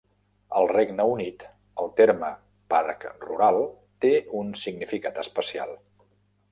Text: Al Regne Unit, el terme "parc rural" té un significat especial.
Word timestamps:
Al 0.59 0.69
Regne 0.69 1.03
Unit, 1.11 1.45
el 1.83 1.91
terme 1.99 2.31
"parc 2.75 3.07
rural" 3.29 3.61
té 4.07 4.13
un 4.43 4.53
significat 4.67 5.23
especial. 5.27 5.81